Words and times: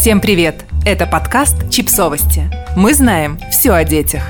Всем 0.00 0.20
привет! 0.20 0.64
Это 0.86 1.06
подкаст 1.06 1.70
«Чипсовости». 1.72 2.48
Мы 2.76 2.94
знаем 2.94 3.36
все 3.50 3.72
о 3.72 3.82
детях. 3.82 4.22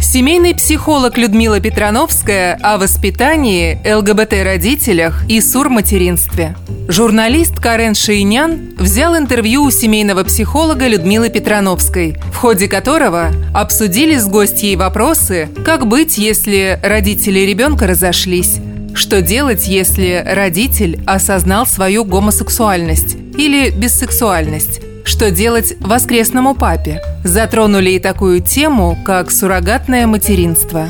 Семейный 0.00 0.54
психолог 0.54 1.18
Людмила 1.18 1.60
Петрановская 1.60 2.58
о 2.62 2.78
воспитании, 2.78 3.78
ЛГБТ-родителях 3.84 5.28
и 5.28 5.42
сурматеринстве. 5.42 6.56
Журналист 6.88 7.60
Карен 7.60 7.94
Шейнян 7.94 8.70
взял 8.78 9.14
интервью 9.14 9.64
у 9.64 9.70
семейного 9.70 10.24
психолога 10.24 10.88
Людмилы 10.88 11.28
Петрановской, 11.28 12.16
в 12.32 12.36
ходе 12.36 12.66
которого 12.66 13.30
обсудили 13.52 14.16
с 14.16 14.26
гостьей 14.26 14.76
вопросы, 14.76 15.50
как 15.66 15.86
быть, 15.86 16.16
если 16.16 16.80
родители 16.82 17.40
ребенка 17.40 17.86
разошлись, 17.86 18.56
что 18.94 19.20
делать, 19.20 19.68
если 19.68 20.24
родитель 20.26 20.98
осознал 21.06 21.66
свою 21.66 22.06
гомосексуальность 22.06 23.18
или 23.36 23.70
бисексуальность, 23.70 24.80
что 25.04 25.30
делать 25.30 25.74
воскресному 25.80 26.54
папе? 26.54 27.00
Затронули 27.24 27.90
и 27.90 27.98
такую 27.98 28.40
тему, 28.40 28.96
как 29.04 29.30
суррогатное 29.30 30.06
материнство. 30.06 30.88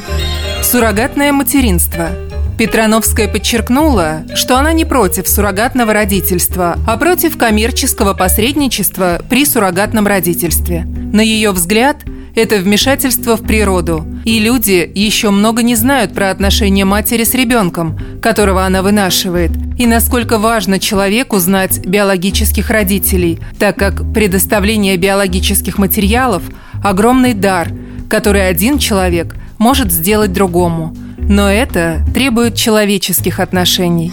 Суррогатное 0.62 1.32
материнство 1.32 2.10
Петрановская 2.58 3.28
подчеркнула, 3.28 4.24
что 4.34 4.56
она 4.56 4.72
не 4.72 4.84
против 4.84 5.26
суррогатного 5.26 5.92
родительства, 5.92 6.76
а 6.86 6.96
против 6.96 7.36
коммерческого 7.36 8.14
посредничества 8.14 9.20
при 9.28 9.44
суррогатном 9.44 10.06
родительстве. 10.06 10.84
На 10.84 11.22
ее 11.22 11.50
взгляд, 11.50 11.96
это 12.36 12.56
вмешательство 12.56 13.36
в 13.36 13.42
природу, 13.42 14.06
и 14.24 14.38
люди 14.38 14.90
еще 14.94 15.30
много 15.30 15.62
не 15.62 15.74
знают 15.74 16.14
про 16.14 16.30
отношения 16.30 16.84
матери 16.84 17.24
с 17.24 17.34
ребенком, 17.34 17.98
которого 18.20 18.64
она 18.64 18.82
вынашивает, 18.82 19.50
и 19.78 19.86
насколько 19.86 20.38
важно 20.38 20.78
человеку 20.78 21.38
знать 21.38 21.84
биологических 21.84 22.70
родителей, 22.70 23.38
так 23.58 23.76
как 23.76 24.12
предоставление 24.12 24.96
биологических 24.96 25.78
материалов– 25.78 26.42
огромный 26.82 27.34
дар, 27.34 27.68
который 28.08 28.48
один 28.48 28.78
человек 28.78 29.34
может 29.58 29.92
сделать 29.92 30.32
другому. 30.32 30.94
Но 31.18 31.50
это 31.50 32.04
требует 32.12 32.56
человеческих 32.56 33.40
отношений. 33.40 34.12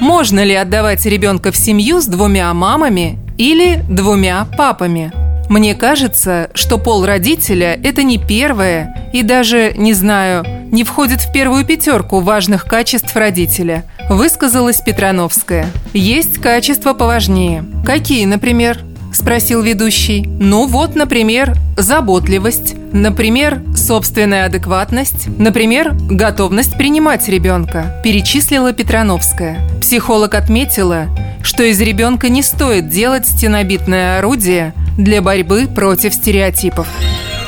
Можно 0.00 0.44
ли 0.44 0.54
отдавать 0.54 1.06
ребенка 1.06 1.52
в 1.52 1.56
семью 1.56 2.00
с 2.00 2.06
двумя 2.06 2.52
мамами 2.52 3.18
или 3.38 3.82
двумя 3.88 4.46
папами? 4.58 5.25
Мне 5.48 5.74
кажется, 5.74 6.50
что 6.54 6.78
пол 6.78 7.04
родителя– 7.06 7.78
это 7.82 8.02
не 8.02 8.18
первое 8.18 9.10
и 9.12 9.22
даже, 9.22 9.72
не 9.76 9.94
знаю, 9.94 10.44
не 10.72 10.84
входит 10.84 11.20
в 11.20 11.32
первую 11.32 11.64
пятерку 11.64 12.20
важных 12.20 12.64
качеств 12.64 13.14
родителя, 13.14 13.84
высказалась 14.10 14.80
Петрановская. 14.80 15.70
Есть 15.92 16.38
качества 16.38 16.92
поважнее. 16.94 17.64
Какие, 17.84 18.24
например? 18.24 18.80
спросил 19.12 19.62
ведущий. 19.62 20.26
Ну 20.26 20.66
вот, 20.66 20.94
например, 20.94 21.54
заботливость, 21.78 22.74
например, 22.92 23.62
собственная 23.74 24.44
адекватность, 24.44 25.28
например, 25.38 25.94
готовность 25.94 26.76
принимать 26.76 27.26
ребенка, 27.28 28.00
перечислила 28.04 28.74
Петрановская. 28.74 29.60
Психолог 29.80 30.34
отметила, 30.34 31.06
что 31.42 31.62
из 31.62 31.80
ребенка 31.80 32.28
не 32.28 32.42
стоит 32.42 32.88
делать 32.88 33.26
стенобитное 33.26 34.18
орудие 34.18 34.74
для 34.96 35.20
борьбы 35.22 35.66
против 35.66 36.14
стереотипов. 36.14 36.86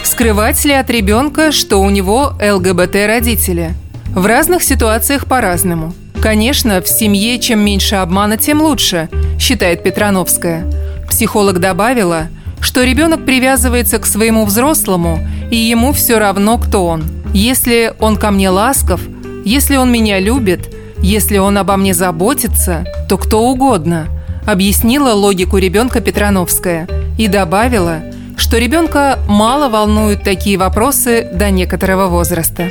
Скрывать 0.02 0.64
ли 0.64 0.72
от 0.72 0.90
ребенка, 0.90 1.52
что 1.52 1.80
у 1.80 1.90
него 1.90 2.32
ЛГБТ-родители? 2.40 3.74
В 4.14 4.26
разных 4.26 4.62
ситуациях 4.62 5.26
по-разному. 5.26 5.94
Конечно, 6.20 6.80
в 6.82 6.88
семье 6.88 7.38
чем 7.38 7.60
меньше 7.60 7.96
обмана, 7.96 8.36
тем 8.36 8.60
лучше, 8.60 9.08
считает 9.38 9.82
Петрановская. 9.82 10.66
Психолог 11.08 11.60
добавила, 11.60 12.28
что 12.60 12.82
ребенок 12.82 13.24
привязывается 13.24 13.98
к 13.98 14.06
своему 14.06 14.44
взрослому, 14.44 15.20
и 15.50 15.56
ему 15.56 15.92
все 15.92 16.18
равно, 16.18 16.58
кто 16.58 16.86
он. 16.86 17.04
Если 17.32 17.94
он 18.00 18.16
ко 18.16 18.30
мне 18.30 18.50
ласков, 18.50 19.00
если 19.44 19.76
он 19.76 19.92
меня 19.92 20.18
любит, 20.18 20.74
если 21.00 21.38
он 21.38 21.56
обо 21.56 21.76
мне 21.76 21.94
заботится, 21.94 22.84
то 23.08 23.16
кто 23.16 23.42
угодно, 23.44 24.08
объяснила 24.46 25.12
логику 25.12 25.58
ребенка 25.58 26.00
Петрановская 26.00 26.88
и 27.18 27.28
добавила, 27.28 28.00
что 28.38 28.56
ребенка 28.56 29.18
мало 29.28 29.68
волнуют 29.68 30.22
такие 30.22 30.56
вопросы 30.56 31.28
до 31.34 31.50
некоторого 31.50 32.06
возраста. 32.06 32.70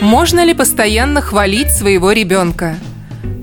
Можно 0.00 0.44
ли 0.44 0.54
постоянно 0.54 1.20
хвалить 1.20 1.70
своего 1.70 2.10
ребенка? 2.10 2.74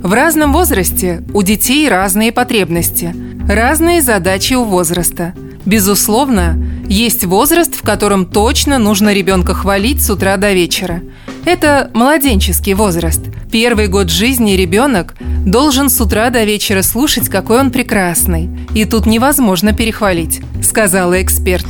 В 0.02 0.12
разном 0.12 0.52
возрасте 0.52 1.24
у 1.34 1.44
детей 1.44 1.88
разные 1.88 2.34
потребности, 2.34 3.16
разные 3.48 4.02
задачи 4.02 4.56
у 4.56 4.66
возраста. 4.66 5.34
Безусловно, 5.66 6.58
есть 6.90 7.24
возраст, 7.24 7.74
в 7.74 7.84
котором 7.84 8.26
точно 8.26 8.80
нужно 8.80 9.14
ребенка 9.14 9.54
хвалить 9.54 10.04
с 10.04 10.10
утра 10.10 10.36
до 10.36 10.52
вечера. 10.52 11.02
Это 11.46 11.92
младенческий 11.94 12.74
возраст. 12.74 13.22
Первый 13.52 13.88
год 13.88 14.10
жизни 14.10 14.54
ребенок 14.54 15.14
должен 15.46 15.90
с 15.90 16.00
утра 16.00 16.30
до 16.30 16.46
вечера 16.46 16.82
слушать, 16.82 17.28
какой 17.28 17.60
он 17.60 17.70
прекрасный. 17.70 18.50
И 18.74 18.86
тут 18.86 19.06
невозможно 19.06 19.74
перехвалить, 19.74 20.42
сказала 20.64 21.22
эксперт. 21.22 21.66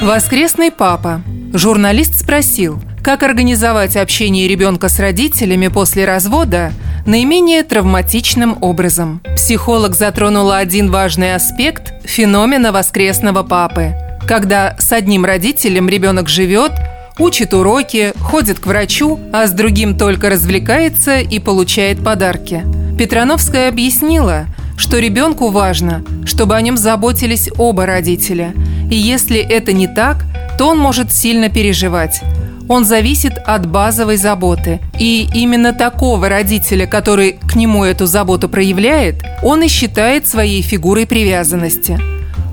Воскресный 0.00 0.70
папа. 0.70 1.20
Журналист 1.52 2.14
спросил, 2.14 2.80
как 3.02 3.24
организовать 3.24 3.96
общение 3.96 4.46
ребенка 4.46 4.88
с 4.88 5.00
родителями 5.00 5.66
после 5.66 6.04
развода 6.04 6.72
наименее 7.04 7.64
травматичным 7.64 8.58
образом. 8.60 9.20
Психолог 9.34 9.96
затронула 9.96 10.58
один 10.58 10.90
важный 10.90 11.34
аспект 11.34 11.92
феномена 12.04 12.70
воскресного 12.70 13.42
папы. 13.42 13.94
Когда 14.28 14.76
с 14.78 14.92
одним 14.92 15.24
родителем 15.24 15.88
ребенок 15.88 16.28
живет, 16.28 16.72
учит 17.18 17.54
уроки, 17.54 18.12
ходит 18.20 18.58
к 18.58 18.66
врачу, 18.66 19.18
а 19.32 19.46
с 19.46 19.52
другим 19.52 19.96
только 19.96 20.30
развлекается 20.30 21.18
и 21.18 21.38
получает 21.38 22.02
подарки. 22.02 22.64
Петрановская 22.98 23.68
объяснила, 23.68 24.46
что 24.76 24.98
ребенку 24.98 25.48
важно, 25.48 26.04
чтобы 26.24 26.54
о 26.54 26.60
нем 26.60 26.76
заботились 26.76 27.48
оба 27.56 27.86
родителя. 27.86 28.54
И 28.90 28.96
если 28.96 29.38
это 29.38 29.72
не 29.72 29.88
так, 29.88 30.24
то 30.56 30.68
он 30.68 30.78
может 30.78 31.12
сильно 31.12 31.48
переживать. 31.48 32.20
Он 32.68 32.84
зависит 32.84 33.38
от 33.38 33.66
базовой 33.66 34.16
заботы. 34.16 34.80
И 34.98 35.28
именно 35.34 35.72
такого 35.72 36.28
родителя, 36.28 36.86
который 36.86 37.32
к 37.32 37.56
нему 37.56 37.84
эту 37.84 38.06
заботу 38.06 38.48
проявляет, 38.48 39.24
он 39.42 39.62
и 39.62 39.68
считает 39.68 40.26
своей 40.26 40.62
фигурой 40.62 41.06
привязанности. 41.06 41.98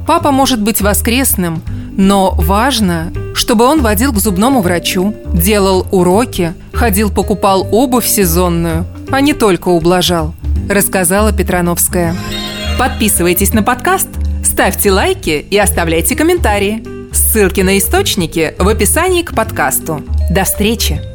Папа 0.08 0.32
может 0.32 0.62
быть 0.62 0.82
воскресным, 0.82 1.62
но 1.97 2.32
важно, 2.38 3.12
чтобы 3.35 3.66
он 3.66 3.81
водил 3.81 4.13
к 4.13 4.19
зубному 4.19 4.62
врачу, 4.62 5.13
делал 5.34 5.85
уроки, 5.91 6.53
ходил 6.73 7.12
покупал 7.12 7.68
обувь 7.72 8.07
сезонную, 8.07 8.85
а 9.12 9.22
не 9.22 9.34
только 9.34 9.69
ублажал, 9.69 10.34
рассказала 10.69 11.31
Петрановская. 11.31 12.16
Подписывайтесь 12.79 13.53
на 13.53 13.62
подкаст, 13.62 14.09
ставьте 14.44 14.91
лайки 14.91 15.46
и 15.50 15.57
оставляйте 15.57 16.16
комментарии. 16.16 16.84
Ссылки 17.13 17.62
на 17.62 17.78
источники 17.78 18.56
в 18.57 18.68
описании 18.68 19.22
к 19.22 19.34
подкасту. 19.35 20.02
До 20.29 20.44
встречи! 20.44 21.15